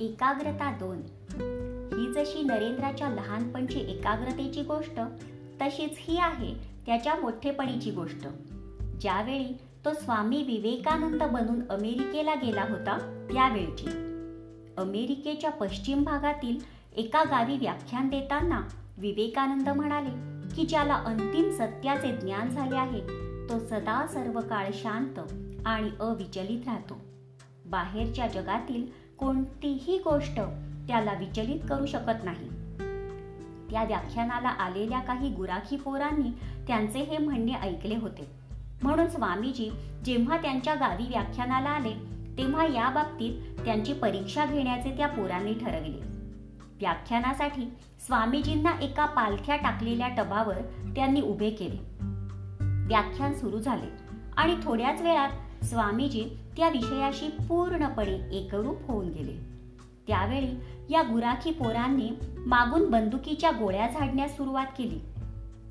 एकाग्रता 0.00 0.70
दोन. 0.82 0.98
ही 1.92 2.12
जशी 2.12 2.42
नरेंद्राच्या 2.42 3.08
लहानपणची 3.08 3.78
एकाग्रतेची 3.78 4.62
गोष्ट 4.62 5.00
तशीच 5.60 5.90
ही 5.96 6.18
आहे 6.18 6.54
त्याच्या 6.86 7.14
मोठेपणीची 7.14 7.90
गोष्ट. 7.90 8.26
ज्यावेळी 9.00 9.58
तो 9.84 9.92
स्वामी 9.92 10.42
विवेकानंद 10.42 11.22
बनून 11.22 11.68
अमेरिकेला 11.70 12.34
गेला 12.34 12.62
होता 12.62 13.26
त्यावेळची. 13.32 13.86
अमेरिकेच्या 14.78 15.50
पश्चिम 15.50 16.02
भागातील 16.02 16.58
एका 16.96 17.22
गावी 17.22 17.56
व्याख्यान 17.58 18.08
देताना 18.08 18.60
विवेकानंद 18.98 19.68
म्हणाले 19.68 20.10
की 20.56 20.66
ज्याला 20.66 20.94
अंतिम 20.94 21.50
सत्याचे 21.50 22.16
ज्ञान 22.16 22.50
झाले 22.50 22.76
आहे 22.76 23.00
तो 23.48 23.58
सदा 23.58 24.06
सर्व 24.06 24.40
काळ 24.40 24.70
शांत 24.74 25.18
आणि 25.66 25.88
अविचलित 26.00 26.60
राहतो. 26.66 27.00
बाहेरच्या 27.66 28.26
जगातील 28.26 28.99
कोणतीही 29.20 29.98
गोष्ट 29.98 30.40
त्याला 30.88 31.12
विचलित 31.12 31.60
करू 31.68 31.86
शकत 31.86 32.24
नाही. 32.24 32.48
त्या 33.70 33.84
व्याख्यानाला 33.84 34.48
आलेल्या 34.48 35.00
काही 35.00 35.28
गुराखी 35.28 35.76
पोरांनी 35.76 36.30
त्यांचे 36.66 36.98
हे 36.98 37.18
म्हणणे 37.18 37.52
ऐकले 37.52 37.96
होते. 37.96 38.30
म्हणून 38.82 39.08
स्वामीजी 39.08 39.70
जेव्हा 40.04 40.36
त्यांच्या 40.36 40.74
गावी 40.74 41.02
व्याख्यानाला 41.02 41.70
आले 41.70 41.92
तेव्हा 42.38 42.64
या 42.64 42.90
बाबतीत 42.90 43.64
त्यांची 43.64 43.92
परीक्षा 43.92 44.46
घेण्याचे 44.46 44.96
त्या 44.96 45.06
पोरांनी 45.06 45.54
ठरविले. 45.54 46.00
व्याख्यानासाठी 46.80 47.72
स्वामीजींना 48.06 48.70
एका 48.82 49.06
पालख्या 49.06 49.56
टाकलेल्या 49.56 50.08
टबावर 50.08 50.58
त्यांनी 50.96 51.20
उभे 51.20 51.50
केले. 51.50 52.04
व्याख्यान 52.86 53.34
सुरू 53.34 53.58
झाले. 53.58 54.09
आणि 54.40 54.56
थोड्याच 54.62 55.02
वेळात 55.02 55.64
स्वामीजी 55.64 56.24
त्या 56.56 56.68
विषयाशी 56.68 57.28
पूर्णपणे 57.28 58.36
एकरूप 58.36 58.76
होऊन 58.88 59.08
गेले. 59.08 59.32
त्यावेळी 60.06 60.48
या 60.90 61.02
गुराखी 61.02 61.50
पोरांनी 61.50 62.10
मागून 62.46 62.90
बंदुकीच्या 62.90 63.50
गोळ्या 63.50 63.88
झाडण्यास 63.88 64.36
सुरुवात 64.36 64.66
केली. 64.78 64.98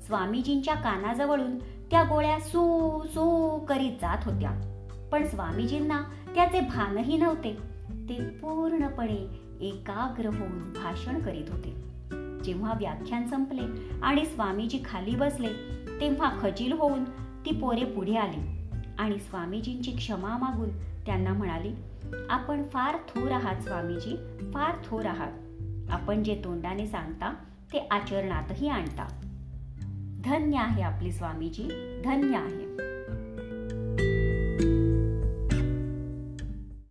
स्वामीजींच्या 0.06 0.74
कानाजवळून 0.74 1.58
त्या 1.58 2.02
गोळ्या 2.02 2.40
सू 2.40 3.02
सू 3.06 3.58
करीत 3.58 3.92
जात 3.92 4.18
होत्या. 4.24 4.50
पण 5.12 5.26
स्वामीजींना 5.26 6.02
त्याचे 6.34 6.60
भानही 6.60 7.16
नव्हते. 7.16 7.58
ते 8.08 8.14
पूर्णपणे 8.14 9.40
एकाग्र 9.60 10.26
होऊन 10.26 10.72
भाषण 10.72 11.18
करीत 11.18 11.50
होते. 11.50 11.70
जेव्हा 12.44 12.72
व्याख्यान 12.72 13.26
संपले 13.26 13.96
आणि 14.02 14.26
स्वामीजी 14.26 14.78
खाली 14.84 15.16
बसले 15.16 15.48
तेव्हा 16.00 16.30
खजील 16.40 16.72
होऊन 16.72 17.04
ती 17.44 17.50
पोरे 17.50 17.84
पुढे 17.84 18.16
आली. 18.16 18.59
आणि 19.00 19.18
स्वामीजींची 19.18 19.90
क्षमा 19.90 20.36
मागून 20.36 20.68
त्यांना 20.78 21.32
म्हणाली 21.32 21.72
आपण 22.30 22.62
फार 22.68 22.96
थोर 22.96 23.30
आहात 23.30 23.60
स्वामीजी 23.60 24.16
फार 24.54 24.74
थोर 24.84 25.06
आहात. 25.06 25.32
आपण 25.90 26.22
जे 26.22 26.40
तोंडाने 26.44 26.86
सांगता 26.86 27.34
ते 27.72 27.88
आचरणातही 27.90 28.68
आणता. 28.68 29.06
धन्य 30.24 30.56
आहे 30.56 30.82
आपली 30.82 31.12
स्वामीजी 31.12 31.64
धन्य 32.04 32.36
आहे. 32.36 32.89